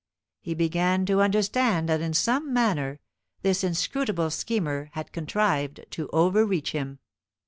[0.39, 2.99] He began to understand that in some manner
[3.43, 6.97] this inscrutible schemer had contrived to overreach him.